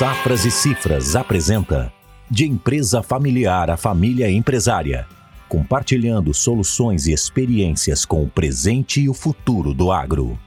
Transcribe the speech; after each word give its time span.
Safras 0.00 0.46
e 0.46 0.50
Cifras 0.50 1.14
apresenta 1.14 1.92
De 2.30 2.46
empresa 2.46 3.02
familiar 3.02 3.68
a 3.68 3.76
família 3.76 4.30
empresária, 4.30 5.06
compartilhando 5.46 6.32
soluções 6.32 7.06
e 7.06 7.12
experiências 7.12 8.06
com 8.06 8.24
o 8.24 8.30
presente 8.30 9.02
e 9.02 9.10
o 9.10 9.12
futuro 9.12 9.74
do 9.74 9.92
agro. 9.92 10.38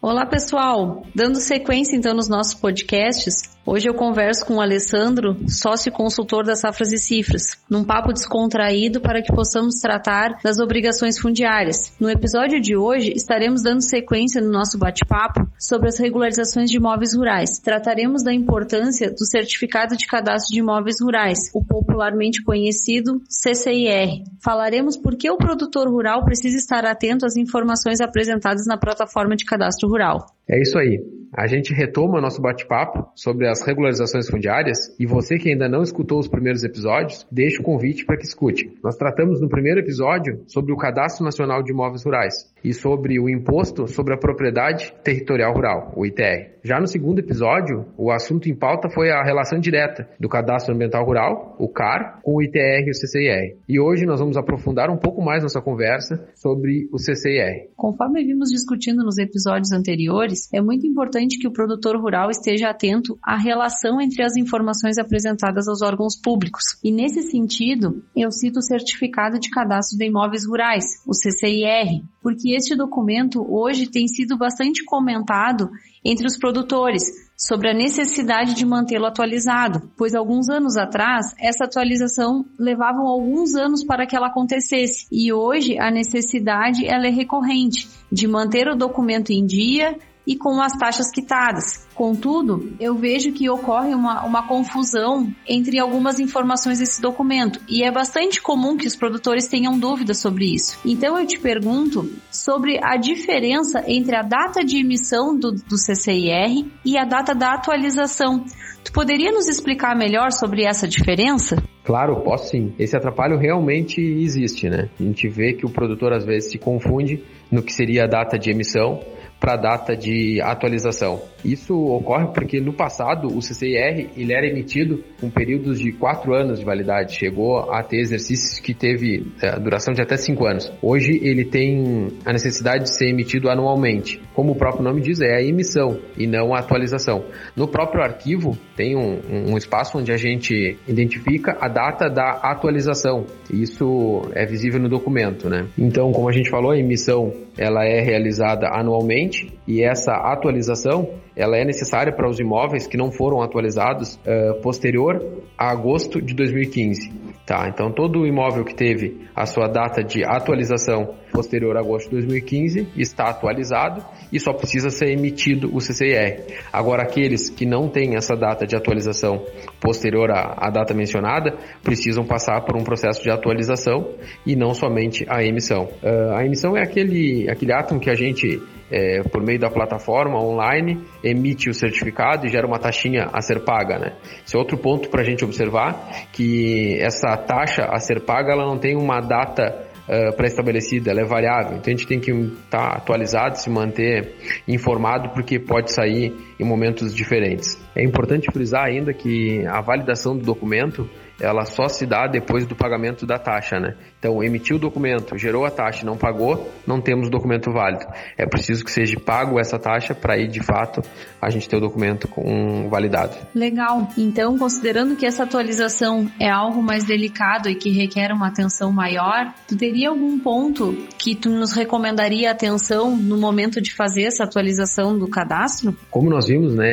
Olá, 0.00 0.24
pessoal! 0.24 1.02
Dando 1.12 1.40
sequência 1.40 1.96
então 1.96 2.14
nos 2.14 2.28
nossos 2.28 2.54
podcasts, 2.54 3.55
Hoje 3.68 3.88
eu 3.88 3.94
converso 3.94 4.46
com 4.46 4.54
o 4.54 4.60
Alessandro, 4.60 5.36
sócio 5.48 5.90
consultor 5.90 6.44
das 6.44 6.60
Safras 6.60 6.92
e 6.92 6.98
Cifras, 6.98 7.56
num 7.68 7.82
papo 7.82 8.12
descontraído 8.12 9.00
para 9.00 9.20
que 9.20 9.34
possamos 9.34 9.80
tratar 9.80 10.38
das 10.40 10.60
obrigações 10.60 11.18
fundiárias. 11.18 11.92
No 11.98 12.08
episódio 12.08 12.60
de 12.60 12.76
hoje, 12.76 13.12
estaremos 13.16 13.64
dando 13.64 13.80
sequência 13.80 14.40
no 14.40 14.52
nosso 14.52 14.78
bate-papo 14.78 15.50
sobre 15.58 15.88
as 15.88 15.98
regularizações 15.98 16.70
de 16.70 16.76
imóveis 16.76 17.12
rurais. 17.12 17.58
Trataremos 17.58 18.22
da 18.22 18.32
importância 18.32 19.10
do 19.10 19.26
Certificado 19.26 19.96
de 19.96 20.06
Cadastro 20.06 20.54
de 20.54 20.60
Imóveis 20.60 21.00
Rurais, 21.02 21.50
o 21.52 21.64
popularmente 21.64 22.44
conhecido 22.44 23.20
CCIR. 23.28 24.22
Falaremos 24.44 24.96
por 24.96 25.16
que 25.16 25.28
o 25.28 25.36
produtor 25.36 25.88
rural 25.88 26.24
precisa 26.24 26.56
estar 26.56 26.84
atento 26.84 27.26
às 27.26 27.36
informações 27.36 28.00
apresentadas 28.00 28.64
na 28.64 28.78
plataforma 28.78 29.34
de 29.34 29.44
cadastro 29.44 29.88
rural. 29.88 30.35
É 30.48 30.60
isso 30.60 30.78
aí. 30.78 31.00
A 31.32 31.46
gente 31.46 31.74
retoma 31.74 32.20
nosso 32.20 32.40
bate-papo 32.40 33.10
sobre 33.14 33.48
as 33.48 33.60
regularizações 33.60 34.28
fundiárias 34.28 34.94
e 34.98 35.04
você 35.04 35.36
que 35.36 35.50
ainda 35.50 35.68
não 35.68 35.82
escutou 35.82 36.18
os 36.18 36.28
primeiros 36.28 36.62
episódios, 36.62 37.26
deixa 37.30 37.60
o 37.60 37.64
convite 37.64 38.06
para 38.06 38.16
que 38.16 38.24
escute. 38.24 38.72
Nós 38.82 38.96
tratamos 38.96 39.40
no 39.40 39.48
primeiro 39.48 39.80
episódio 39.80 40.42
sobre 40.46 40.72
o 40.72 40.76
Cadastro 40.76 41.24
Nacional 41.24 41.62
de 41.62 41.72
Imóveis 41.72 42.04
Rurais 42.04 42.34
e 42.66 42.74
sobre 42.74 43.20
o 43.20 43.28
Imposto 43.28 43.86
sobre 43.86 44.14
a 44.14 44.18
Propriedade 44.18 44.92
Territorial 45.04 45.54
Rural, 45.54 45.92
o 45.96 46.04
ITR. 46.04 46.56
Já 46.64 46.80
no 46.80 46.88
segundo 46.88 47.20
episódio, 47.20 47.86
o 47.96 48.10
assunto 48.10 48.48
em 48.48 48.54
pauta 48.56 48.90
foi 48.90 49.08
a 49.08 49.22
relação 49.22 49.60
direta 49.60 50.08
do 50.18 50.28
Cadastro 50.28 50.74
Ambiental 50.74 51.06
Rural, 51.06 51.54
o 51.60 51.68
CAR, 51.68 52.18
com 52.24 52.34
o 52.34 52.42
ITR 52.42 52.88
e 52.88 52.90
o 52.90 52.92
CCIR. 52.92 53.56
E 53.68 53.78
hoje 53.78 54.04
nós 54.04 54.18
vamos 54.18 54.36
aprofundar 54.36 54.90
um 54.90 54.96
pouco 54.96 55.22
mais 55.22 55.44
nossa 55.44 55.60
conversa 55.60 56.28
sobre 56.34 56.88
o 56.92 56.98
CCIR. 56.98 57.70
Conforme 57.76 58.24
vimos 58.24 58.48
discutindo 58.48 59.04
nos 59.04 59.16
episódios 59.16 59.70
anteriores, 59.70 60.52
é 60.52 60.60
muito 60.60 60.84
importante 60.88 61.38
que 61.38 61.46
o 61.46 61.52
produtor 61.52 61.96
rural 61.96 62.30
esteja 62.30 62.70
atento 62.70 63.16
à 63.22 63.36
relação 63.36 64.00
entre 64.00 64.24
as 64.24 64.34
informações 64.36 64.98
apresentadas 64.98 65.68
aos 65.68 65.82
órgãos 65.82 66.20
públicos. 66.20 66.64
E 66.82 66.90
nesse 66.90 67.22
sentido, 67.22 68.02
eu 68.16 68.32
cito 68.32 68.58
o 68.58 68.62
Certificado 68.62 69.38
de 69.38 69.50
Cadastro 69.50 69.96
de 69.96 70.06
Imóveis 70.06 70.44
Rurais, 70.44 70.84
o 71.06 71.14
CCIR, 71.14 72.02
porque 72.20 72.55
este 72.56 72.74
documento 72.74 73.44
hoje 73.48 73.86
tem 73.86 74.08
sido 74.08 74.36
bastante 74.36 74.84
comentado 74.84 75.70
entre 76.04 76.26
os 76.26 76.38
produtores 76.38 77.04
sobre 77.36 77.70
a 77.70 77.74
necessidade 77.74 78.54
de 78.54 78.64
mantê-lo 78.64 79.06
atualizado, 79.06 79.90
pois 79.96 80.14
alguns 80.14 80.48
anos 80.48 80.76
atrás 80.76 81.34
essa 81.38 81.64
atualização 81.64 82.46
levava 82.58 83.00
alguns 83.00 83.54
anos 83.54 83.84
para 83.84 84.06
que 84.06 84.16
ela 84.16 84.28
acontecesse. 84.28 85.06
E 85.12 85.32
hoje 85.32 85.78
a 85.78 85.90
necessidade 85.90 86.86
ela 86.86 87.06
é 87.06 87.10
recorrente 87.10 87.88
de 88.10 88.26
manter 88.26 88.68
o 88.68 88.76
documento 88.76 89.30
em 89.30 89.44
dia 89.44 89.98
e 90.26 90.36
com 90.36 90.60
as 90.60 90.72
taxas 90.72 91.10
quitadas. 91.10 91.86
Contudo, 91.94 92.74
eu 92.78 92.94
vejo 92.94 93.32
que 93.32 93.48
ocorre 93.48 93.94
uma, 93.94 94.24
uma 94.24 94.46
confusão 94.46 95.32
entre 95.48 95.78
algumas 95.78 96.18
informações 96.18 96.78
desse 96.78 97.00
documento 97.00 97.60
e 97.68 97.82
é 97.82 97.90
bastante 97.90 98.42
comum 98.42 98.76
que 98.76 98.86
os 98.86 98.96
produtores 98.96 99.46
tenham 99.46 99.78
dúvidas 99.78 100.18
sobre 100.18 100.52
isso. 100.54 100.78
Então 100.84 101.18
eu 101.18 101.26
te 101.26 101.38
pergunto 101.38 102.10
sobre 102.30 102.78
a 102.82 102.96
diferença 102.96 103.82
entre 103.86 104.16
a 104.16 104.22
data 104.22 104.62
de 104.62 104.78
emissão 104.78 105.38
do, 105.38 105.52
do 105.52 105.78
CCIR 105.78 106.66
e 106.84 106.98
a 106.98 107.04
data 107.04 107.34
da 107.34 107.54
atualização. 107.54 108.44
Tu 108.84 108.92
poderia 108.92 109.32
nos 109.32 109.48
explicar 109.48 109.96
melhor 109.96 110.30
sobre 110.32 110.64
essa 110.64 110.86
diferença? 110.86 111.56
Claro, 111.82 112.20
posso 112.22 112.50
sim. 112.50 112.74
Esse 112.78 112.96
atrapalho 112.96 113.38
realmente 113.38 114.00
existe, 114.00 114.68
né? 114.68 114.88
A 114.98 115.02
gente 115.02 115.28
vê 115.28 115.54
que 115.54 115.64
o 115.64 115.70
produtor 115.70 116.12
às 116.12 116.24
vezes 116.24 116.50
se 116.50 116.58
confunde 116.58 117.22
no 117.50 117.62
que 117.62 117.72
seria 117.72 118.04
a 118.04 118.06
data 118.06 118.38
de 118.38 118.50
emissão 118.50 119.00
para 119.40 119.54
a 119.54 119.56
data 119.56 119.96
de 119.96 120.40
atualização. 120.40 121.20
Isso 121.44 121.74
ocorre 121.74 122.26
porque 122.34 122.60
no 122.60 122.72
passado 122.72 123.28
o 123.28 123.40
CCIR 123.40 124.10
ele 124.16 124.32
era 124.32 124.46
emitido 124.46 125.04
com 125.20 125.30
períodos 125.30 125.78
de 125.78 125.92
quatro 125.92 126.34
anos 126.34 126.58
de 126.58 126.64
validade, 126.64 127.14
chegou 127.14 127.70
a 127.70 127.82
ter 127.82 127.98
exercícios 127.98 128.58
que 128.58 128.74
teve 128.74 129.26
é, 129.40 129.58
duração 129.60 129.94
de 129.94 130.02
até 130.02 130.16
cinco 130.16 130.46
anos. 130.46 130.72
Hoje 130.82 131.20
ele 131.22 131.44
tem 131.44 132.08
a 132.24 132.32
necessidade 132.32 132.84
de 132.84 132.96
ser 132.96 133.08
emitido 133.08 133.48
anualmente. 133.48 134.20
Como 134.34 134.52
o 134.52 134.56
próprio 134.56 134.82
nome 134.82 135.00
diz, 135.00 135.20
é 135.20 135.36
a 135.36 135.42
emissão 135.42 136.00
e 136.18 136.26
não 136.26 136.54
a 136.54 136.58
atualização. 136.58 137.24
No 137.54 137.68
próprio 137.68 138.02
arquivo 138.02 138.58
tem 138.74 138.96
um, 138.96 139.52
um 139.52 139.56
espaço 139.56 139.98
onde 139.98 140.12
a 140.12 140.16
gente 140.16 140.76
identifica 140.88 141.56
a 141.60 141.68
data 141.68 142.08
da 142.08 142.40
atualização. 142.42 143.26
Isso 143.50 144.22
é 144.34 144.44
visível 144.44 144.80
no 144.80 144.88
documento, 144.88 145.48
né? 145.48 145.66
Então, 145.78 146.10
como 146.12 146.28
a 146.28 146.32
gente 146.32 146.50
falou, 146.50 146.72
a 146.72 146.78
emissão 146.78 147.32
ela 147.56 147.84
é 147.84 148.00
realizada 148.00 148.68
anualmente 148.68 149.25
e 149.66 149.82
essa 149.82 150.12
atualização 150.12 151.08
ela 151.36 151.58
é 151.58 151.64
necessária 151.64 152.12
para 152.12 152.28
os 152.28 152.40
imóveis 152.40 152.86
que 152.86 152.96
não 152.96 153.12
foram 153.12 153.42
atualizados 153.42 154.14
uh, 154.14 154.60
posterior 154.62 155.22
a 155.58 155.70
agosto 155.70 156.20
de 156.20 156.34
2015. 156.34 157.26
Tá, 157.44 157.68
então 157.68 157.92
todo 157.92 158.26
imóvel 158.26 158.64
que 158.64 158.74
teve 158.74 159.28
a 159.32 159.46
sua 159.46 159.68
data 159.68 160.02
de 160.02 160.24
atualização 160.24 161.14
posterior 161.32 161.76
a 161.76 161.80
agosto 161.80 162.08
de 162.08 162.16
2015 162.16 162.88
está 162.96 163.28
atualizado 163.28 164.04
e 164.32 164.40
só 164.40 164.52
precisa 164.52 164.90
ser 164.90 165.10
emitido 165.10 165.70
o 165.72 165.78
CCIR. 165.78 166.42
Agora 166.72 167.02
aqueles 167.02 167.48
que 167.48 167.64
não 167.64 167.88
têm 167.88 168.16
essa 168.16 168.34
data 168.34 168.66
de 168.66 168.74
atualização 168.74 169.44
posterior 169.80 170.28
à, 170.32 170.56
à 170.56 170.70
data 170.70 170.92
mencionada 170.92 171.56
precisam 171.84 172.24
passar 172.24 172.62
por 172.62 172.76
um 172.76 172.82
processo 172.82 173.22
de 173.22 173.30
atualização 173.30 174.14
e 174.44 174.56
não 174.56 174.74
somente 174.74 175.24
a 175.28 175.44
emissão. 175.44 175.84
Uh, 176.02 176.34
a 176.34 176.44
emissão 176.44 176.76
é 176.76 176.82
aquele, 176.82 177.48
aquele 177.48 177.72
ato 177.72 177.96
que 178.00 178.10
a 178.10 178.14
gente 178.14 178.60
é, 178.90 179.22
por 179.22 179.42
meio 179.42 179.58
da 179.58 179.70
plataforma 179.70 180.40
online, 180.40 181.02
emite 181.26 181.68
o 181.68 181.74
certificado 181.74 182.46
e 182.46 182.48
gera 182.48 182.66
uma 182.66 182.78
taxinha 182.78 183.28
a 183.32 183.40
ser 183.40 183.64
paga, 183.64 183.98
né? 183.98 184.16
Esse 184.44 184.56
é 184.56 184.58
outro 184.58 184.78
ponto 184.78 185.08
para 185.08 185.22
a 185.22 185.24
gente 185.24 185.44
observar, 185.44 186.28
que 186.32 186.96
essa 187.00 187.36
taxa 187.36 187.84
a 187.84 187.98
ser 187.98 188.24
paga, 188.24 188.52
ela 188.52 188.64
não 188.64 188.78
tem 188.78 188.96
uma 188.96 189.20
data 189.20 189.84
Uh, 190.06 190.32
pré-estabelecida, 190.36 191.10
ela 191.10 191.22
é 191.22 191.24
variável. 191.24 191.78
Então 191.78 191.92
a 191.92 191.96
gente 191.96 192.06
tem 192.06 192.20
que 192.20 192.30
estar 192.30 192.90
tá 192.90 192.96
atualizado, 192.96 193.58
se 193.58 193.68
manter 193.68 194.36
informado, 194.68 195.30
porque 195.30 195.58
pode 195.58 195.92
sair 195.92 196.32
em 196.60 196.64
momentos 196.64 197.12
diferentes. 197.12 197.76
É 197.96 198.04
importante 198.04 198.46
frisar 198.52 198.84
ainda 198.84 199.12
que 199.12 199.66
a 199.66 199.80
validação 199.80 200.36
do 200.36 200.44
documento 200.44 201.08
ela 201.40 201.64
só 201.64 201.88
se 201.88 202.06
dá 202.06 202.26
depois 202.26 202.66
do 202.66 202.74
pagamento 202.74 203.26
da 203.26 203.38
taxa, 203.38 203.78
né? 203.78 203.94
Então, 204.18 204.42
emitiu 204.42 204.76
o 204.76 204.78
documento, 204.78 205.36
gerou 205.36 205.64
a 205.64 205.70
taxa 205.70 206.04
não 206.04 206.16
pagou, 206.16 206.70
não 206.86 207.00
temos 207.00 207.28
documento 207.28 207.70
válido. 207.70 208.06
É 208.36 208.46
preciso 208.46 208.84
que 208.84 208.90
seja 208.90 209.20
pago 209.20 209.60
essa 209.60 209.78
taxa 209.78 210.14
para 210.14 210.34
aí, 210.34 210.48
de 210.48 210.60
fato, 210.64 211.02
a 211.40 211.50
gente 211.50 211.68
ter 211.68 211.76
o 211.76 211.80
documento 211.80 212.26
com 212.26 212.88
validado. 212.88 213.36
Legal. 213.54 214.08
Então, 214.16 214.58
considerando 214.58 215.14
que 215.16 215.26
essa 215.26 215.44
atualização 215.44 216.26
é 216.40 216.50
algo 216.50 216.82
mais 216.82 217.04
delicado 217.04 217.68
e 217.68 217.74
que 217.74 217.90
requer 217.90 218.32
uma 218.32 218.48
atenção 218.48 218.90
maior, 218.90 219.52
tu 219.68 219.76
teria 219.76 220.08
algum 220.08 220.38
ponto 220.38 220.96
que 221.18 221.34
tu 221.34 221.50
nos 221.50 221.72
recomendaria 221.72 222.50
atenção 222.50 223.14
no 223.16 223.36
momento 223.36 223.80
de 223.80 223.94
fazer 223.94 224.24
essa 224.24 224.44
atualização 224.44 225.18
do 225.18 225.28
cadastro? 225.28 225.94
Como 226.10 226.30
nós 226.30 226.48
vimos, 226.48 226.74
né, 226.74 226.86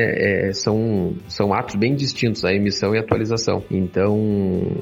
é, 0.49 0.53
são, 0.53 0.75
são 1.27 1.53
atos 1.53 1.75
bem 1.75 1.95
distintos, 1.95 2.43
a 2.45 2.53
emissão 2.53 2.93
e 2.93 2.97
a 2.97 3.01
atualização. 3.01 3.63
Então, 3.69 4.17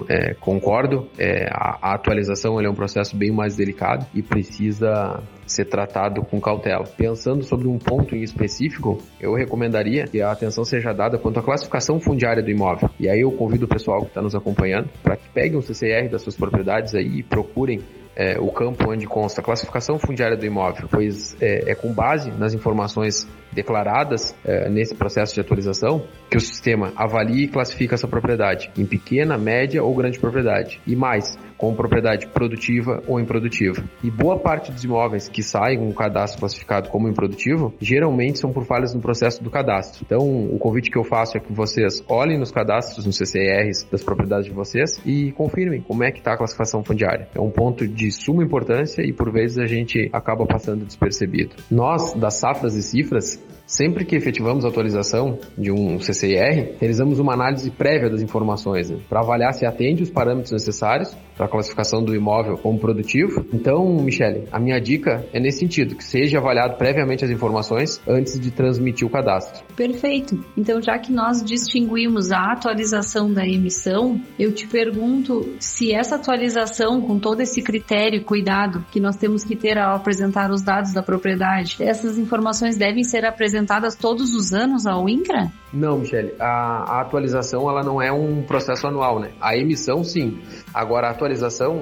é, 0.10 0.34
concordo, 0.34 1.08
é, 1.18 1.48
a, 1.52 1.78
a, 1.82 1.96
atualização 1.96 2.60
é 2.60 2.70
um 2.70 2.74
processo 2.74 3.16
bem 3.16 3.32
mais 3.32 3.56
delicado 3.56 4.06
e 4.14 4.22
precisa 4.22 5.22
ser 5.46 5.66
tratado 5.66 6.22
com 6.24 6.40
cautela. 6.40 6.86
Pensando 6.98 7.44
sobre 7.44 7.68
um 7.68 7.78
ponto 7.78 8.16
em 8.16 8.22
específico, 8.22 9.00
eu 9.20 9.34
recomendaria 9.34 10.06
que 10.06 10.22
a 10.22 10.32
atenção 10.32 10.64
seja 10.64 10.94
dada 10.94 11.18
quanto 11.18 11.40
à 11.40 11.44
classificação 11.44 12.00
fundiária 12.00 12.42
do 12.42 12.50
imóvel. 12.50 12.90
E 13.00 13.10
aí 13.10 13.22
eu 13.22 13.32
convido 13.32 13.66
o 13.66 13.68
pessoal 13.68 14.02
que 14.02 14.08
está 14.08 14.22
nos 14.22 14.36
acompanhando 14.36 14.90
para 15.04 15.18
que 15.18 15.28
peguem 15.30 15.58
o 15.58 15.62
CCR 15.62 16.10
das 16.10 16.22
suas 16.22 16.36
propriedades 16.36 16.96
aí 16.96 17.20
e 17.20 17.24
procurem 17.24 17.82
é, 18.16 18.40
o 18.40 18.52
campo 18.52 18.92
onde 18.92 19.06
consta 19.06 19.42
a 19.42 19.44
classificação 19.44 19.98
fundiária 19.98 20.38
do 20.38 20.46
imóvel, 20.46 20.88
pois 20.90 21.36
é, 21.42 21.72
é 21.72 21.76
com 21.76 21.94
base 21.94 22.32
nas 22.32 22.54
informações 22.54 23.28
declaradas 23.54 24.36
é, 24.46 24.70
nesse 24.70 24.96
processo 24.96 25.34
de 25.34 25.42
atualização 25.42 26.06
que 26.30 26.38
o 26.38 26.42
sistema 26.42 26.94
avalia 26.96 27.46
e 27.46 27.48
classifica 27.48 27.96
essa 27.96 28.08
propriedade 28.08 28.72
em 28.78 28.86
pequena, 28.86 29.38
média 29.38 29.84
ou 29.84 29.94
grande 29.96 30.20
propriedade. 30.20 30.80
E 30.88 30.96
mais, 30.96 31.38
com 31.62 31.76
propriedade 31.76 32.26
produtiva 32.26 33.04
ou 33.08 33.20
improdutiva. 33.20 33.84
E 34.04 34.10
boa 34.10 34.40
parte 34.40 34.72
dos 34.72 34.84
imóveis 34.84 35.30
que 35.30 35.44
saem 35.44 35.78
com 35.78 35.90
um 35.90 35.94
cadastro 35.94 36.40
classificado 36.40 36.90
como 36.90 37.08
improdutivo, 37.08 37.72
geralmente 37.80 38.40
são 38.40 38.52
por 38.52 38.66
falhas 38.66 38.96
no 38.96 39.00
processo 39.00 39.44
do 39.44 39.52
cadastro. 39.52 40.04
Então, 40.04 40.46
o 40.46 40.58
convite 40.58 40.90
que 40.90 40.98
eu 40.98 41.04
faço 41.04 41.38
é 41.38 41.40
que 41.40 41.54
vocês 41.54 42.04
olhem 42.10 42.40
nos 42.40 42.52
cadastros, 42.52 43.06
nos 43.06 43.16
CCRs 43.16 43.88
das 43.92 44.04
propriedades 44.04 44.46
de 44.46 44.54
vocês 44.54 45.00
e 45.06 45.32
confirmem 45.34 45.82
como 45.82 46.04
é 46.04 46.12
que 46.12 46.18
está 46.18 46.34
a 46.34 46.38
classificação 46.38 46.84
fundiária. 46.84 47.28
É 47.36 47.40
um 47.40 47.52
ponto 47.52 47.88
de 47.88 48.12
suma 48.12 48.44
importância 48.44 49.04
e 49.04 49.14
por 49.14 49.32
vezes 49.32 49.60
a 49.60 49.66
gente 49.66 50.10
acaba 50.12 50.48
passando 50.48 50.84
despercebido. 50.84 51.56
Nós, 51.70 52.14
das 52.16 52.40
safras 52.40 52.76
e 52.76 52.82
cifras, 52.82 53.41
Sempre 53.66 54.04
que 54.04 54.16
efetivamos 54.16 54.66
a 54.66 54.68
atualização 54.68 55.40
de 55.58 55.72
um 55.72 55.98
CCIR, 55.98 56.76
realizamos 56.80 57.20
uma 57.20 57.34
análise 57.34 57.70
prévia 57.72 58.10
das 58.10 58.22
informações 58.22 58.90
né, 58.90 59.00
para 59.10 59.22
avaliar 59.22 59.54
se 59.54 59.66
atende 59.66 60.04
os 60.04 60.10
parâmetros 60.10 60.52
necessários 60.52 61.16
para 61.42 61.48
a 61.48 61.50
classificação 61.50 62.04
do 62.04 62.14
imóvel 62.14 62.56
como 62.56 62.78
produtivo. 62.78 63.44
Então, 63.52 63.84
Michele, 63.96 64.48
a 64.52 64.60
minha 64.60 64.80
dica 64.80 65.26
é 65.34 65.40
nesse 65.40 65.60
sentido, 65.60 65.96
que 65.96 66.04
seja 66.04 66.38
avaliado 66.38 66.78
previamente 66.78 67.26
as 67.26 67.32
informações 67.32 68.00
antes 68.08 68.40
de 68.40 68.52
transmitir 68.52 69.08
o 69.08 69.10
cadastro. 69.10 69.64
Perfeito. 69.76 70.38
Então, 70.56 70.80
já 70.80 71.00
que 71.00 71.12
nós 71.12 71.44
distinguimos 71.44 72.32
a 72.32 72.52
atualização 72.52 73.34
da 73.34 73.44
emissão, 73.44 74.22
eu 74.38 74.52
te 74.52 74.68
pergunto 74.68 75.56
se 75.60 75.92
essa 75.92 76.16
atualização, 76.16 77.02
com 77.02 77.18
todo 77.18 77.42
esse 77.42 77.60
critério 77.64 78.20
e 78.20 78.24
cuidado 78.24 78.86
que 78.92 79.00
nós 79.00 79.16
temos 79.16 79.44
que 79.44 79.56
ter 79.56 79.80
ao 79.80 79.96
apresentar 79.96 80.52
os 80.52 80.62
dados 80.62 80.94
da 80.94 81.02
propriedade, 81.02 81.78
essas 81.80 82.20
informações 82.20 82.78
devem 82.78 83.04
ser 83.04 83.26
apresentadas 83.26 83.96
todos 83.96 84.36
os 84.36 84.54
anos 84.54 84.86
ao 84.86 85.10
INCRA? 85.10 85.52
Não, 85.74 86.00
Michele. 86.00 86.34
A, 86.40 86.98
a, 86.98 87.02
atualização 87.02 87.70
ela 87.70 87.82
não 87.82 88.02
é 88.02 88.12
um 88.12 88.44
processo 88.44 88.86
anual, 88.88 89.20
né? 89.20 89.32
A 89.40 89.56
emissão, 89.56 90.04
sim. 90.04 90.40
Agora, 90.74 91.08
a 91.08 91.12
atualização 91.12 91.31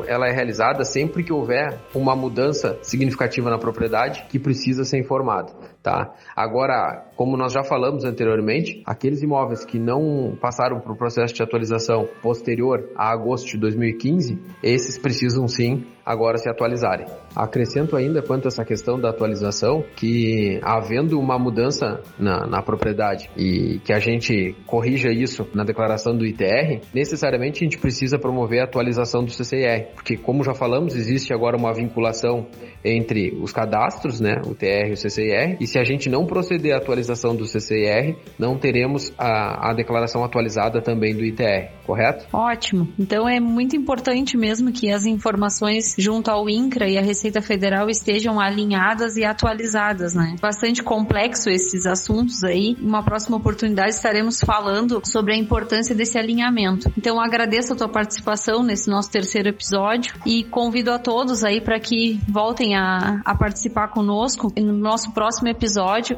ela 0.08 0.28
é 0.28 0.32
realizada 0.32 0.84
sempre 0.84 1.24
que 1.24 1.34
houver 1.34 1.80
uma 1.96 2.16
mudança 2.16 2.78
significativa 2.82 3.50
na 3.50 3.58
propriedade 3.58 4.26
que 4.30 4.38
precisa 4.38 4.84
ser 4.84 5.00
informado, 5.00 5.54
tá? 5.82 6.14
Agora, 6.36 7.06
como 7.16 7.38
nós 7.38 7.54
já 7.54 7.64
falamos 7.64 8.04
anteriormente, 8.04 8.82
aqueles 8.86 9.22
imóveis 9.22 9.66
que 9.66 9.80
não 9.80 10.38
passaram 10.40 10.80
por 10.80 10.98
processo 10.98 11.34
de 11.34 11.44
atualização 11.44 12.08
posterior 12.22 12.90
a 12.96 13.12
agosto 13.12 13.48
de 13.48 13.58
2015, 13.58 14.40
esses 14.64 14.98
precisam 14.98 15.48
sim 15.48 15.86
agora 16.06 16.40
se 16.40 16.50
atualizarem. 16.50 17.06
Acrescento 17.36 17.96
ainda 17.96 18.22
quanto 18.24 18.46
a 18.46 18.48
essa 18.48 18.66
questão 18.66 19.00
da 19.00 19.10
atualização 19.10 19.84
que 19.96 20.60
havendo 20.64 21.20
uma 21.20 21.38
mudança 21.38 22.02
na, 22.18 22.48
na 22.48 22.64
propriedade 22.64 23.30
e 23.38 23.80
que 23.86 23.94
a 23.94 24.00
gente 24.00 24.56
corrija 24.66 25.12
isso 25.12 25.48
na 25.54 25.64
declaração 25.64 26.18
do 26.18 26.26
ITR, 26.26 26.82
necessariamente 26.96 27.64
a 27.64 27.66
gente 27.66 27.78
precisa 27.78 28.18
promover 28.18 28.62
a 28.62 28.64
atualização 28.64 29.24
do 29.24 29.32
CCIR, 29.32 29.90
porque 29.94 30.18
como 30.18 30.44
já 30.44 30.56
falamos, 30.56 30.96
existe 30.96 31.32
agora 31.32 31.56
uma 31.56 31.74
vinculação 31.74 32.48
entre 32.84 33.38
os 33.40 33.54
cadastros, 33.54 34.20
né, 34.20 34.42
o 34.48 34.56
TR 34.56 34.90
e 34.90 34.94
o 34.94 34.98
CCIR, 34.98 35.58
e 35.60 35.68
se 35.68 35.79
a 35.80 35.84
gente 35.84 36.10
não 36.10 36.26
proceder 36.26 36.74
à 36.74 36.78
atualização 36.78 37.36
do 37.36 37.46
CCIR, 37.46 38.18
não 38.38 38.58
teremos 38.58 39.12
a, 39.18 39.70
a 39.70 39.74
declaração 39.74 40.24
atualizada 40.24 40.82
também 40.82 41.16
do 41.16 41.24
ITR, 41.24 41.72
correto? 41.86 42.26
Ótimo. 42.34 42.88
Então 42.98 43.28
é 43.28 43.40
muito 43.40 43.76
importante 43.76 44.38
mesmo 44.38 44.72
que 44.72 44.92
as 44.92 45.06
informações 45.06 45.96
junto 45.98 46.30
ao 46.30 46.50
INCRA 46.50 46.88
e 46.88 46.98
à 46.98 47.02
Receita 47.02 47.42
Federal 47.42 47.90
estejam 47.90 48.40
alinhadas 48.40 49.18
e 49.18 49.24
atualizadas, 49.24 50.14
né? 50.14 50.36
Bastante 50.42 50.84
complexo 50.84 51.50
esses 51.50 51.86
assuntos 51.86 52.44
aí. 52.44 52.76
Uma 52.82 53.04
próxima 53.04 53.38
oportunidade 53.38 53.92
estaremos 53.92 54.40
falando 54.42 55.02
sobre 55.04 55.34
a 55.34 55.38
importância 55.38 55.96
desse 55.96 56.18
alinhamento. 56.18 56.92
Então 56.98 57.20
agradeço 57.20 57.74
a 57.74 57.76
tua 57.76 57.90
participação 57.90 58.64
nesse 58.64 58.90
nosso 58.90 59.12
terceiro 59.12 59.50
episódio 59.50 60.14
e 60.26 60.44
convido 60.44 60.92
a 60.92 61.00
todos 61.00 61.44
aí 61.44 61.62
para 61.62 61.80
que 61.80 62.20
voltem 62.28 62.76
a, 62.76 63.22
a 63.26 63.36
participar 63.36 63.90
conosco. 63.90 64.52
No 64.58 64.74
nosso 64.74 65.12
próximo 65.14 65.48
episódio 65.48 65.59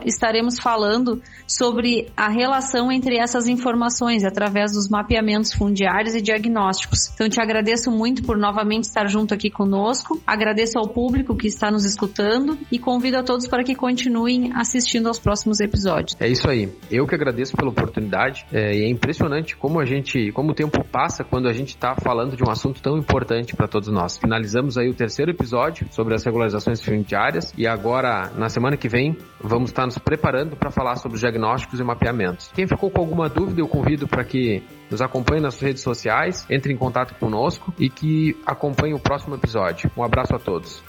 estaremos 0.06 0.60
falando 0.60 1.22
sobre 1.48 2.10
a 2.16 2.30
relação 2.30 2.92
entre 2.92 3.18
essas 3.18 3.48
informações 3.48 4.24
através 4.24 4.72
dos 4.72 4.90
mapeamentos 4.90 5.54
fundiários 5.54 6.16
e 6.16 6.22
diagnósticos. 6.22 7.12
Então 7.14 7.28
te 7.30 7.42
agradeço 7.42 7.92
muito 7.92 8.24
por 8.24 8.38
novamente 8.38 8.84
estar 8.84 9.08
junto 9.08 9.34
aqui 9.34 9.50
conosco. 9.50 10.22
Agradeço 10.26 10.78
ao 10.78 10.88
público 10.88 11.36
que 11.36 11.48
está 11.48 11.70
nos 11.70 11.86
escutando 11.86 12.58
e 12.72 12.80
convido 12.80 13.18
a 13.18 13.24
todos 13.24 13.48
para 13.48 13.64
que 13.64 13.76
continuem 13.76 14.52
assistindo 14.56 15.08
aos 15.08 15.20
próximos 15.20 15.60
episódios. 15.60 16.16
É 16.20 16.28
isso 16.28 16.50
aí. 16.50 16.72
Eu 16.90 17.06
que 17.06 17.16
agradeço 17.16 17.56
pela 17.56 17.70
oportunidade. 17.70 18.46
É, 18.52 18.78
é 18.78 18.90
impressionante 18.90 19.56
como 19.56 19.80
a 19.80 19.86
gente, 19.86 20.32
como 20.32 20.52
o 20.52 20.54
tempo 20.54 20.84
passa 20.86 21.24
quando 21.24 21.48
a 21.48 21.54
gente 21.54 21.70
está 21.70 21.96
falando 21.96 22.36
de 22.36 22.44
um 22.44 22.52
assunto 22.52 22.82
tão 22.82 22.98
importante 22.98 23.56
para 23.56 23.68
todos 23.68 23.90
nós. 23.90 24.18
Finalizamos 24.18 24.78
aí 24.78 24.90
o 24.90 24.94
terceiro 24.94 25.32
episódio 25.32 25.88
sobre 25.92 26.14
as 26.14 26.24
regularizações 26.24 26.82
fundiárias 26.82 27.54
e 27.58 27.68
agora 27.68 28.32
na 28.36 28.50
semana 28.50 28.78
que 28.78 28.88
vem 28.88 29.18
vamos 29.44 29.70
estar 29.70 29.86
nos 29.86 29.98
preparando 29.98 30.56
para 30.56 30.72
falar 30.72 30.96
sobre 30.98 31.16
os 31.16 31.20
diagnósticos 31.20 31.80
e 31.80 31.84
mapeamentos. 31.84 32.50
Quem 32.54 32.68
ficou 32.68 32.90
com 32.90 33.02
alguma 33.02 33.30
dúvida, 33.30 33.62
eu 33.62 33.68
convido 33.68 34.08
para 34.08 34.24
que 34.24 34.64
nos 34.90 35.02
acompanhe 35.02 35.42
nas 35.42 35.60
redes 35.60 35.82
sociais, 35.82 36.46
entre 36.50 36.74
em 36.74 36.78
contato 36.78 37.16
conosco 37.16 37.74
e 37.78 37.90
que 37.90 38.38
acompanhe 38.46 38.94
o 38.94 39.00
próximo 39.00 39.36
episódio. 39.36 39.92
Um 39.96 40.04
abraço 40.04 40.36
a 40.36 40.40
todos. 40.40 40.84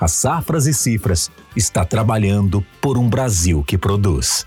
A 0.00 0.08
Safras 0.08 0.66
e 0.66 0.74
Cifras 0.74 1.30
está 1.54 1.84
trabalhando 1.84 2.64
por 2.80 2.98
um 2.98 3.08
Brasil 3.08 3.62
que 3.64 3.78
produz. 3.78 4.46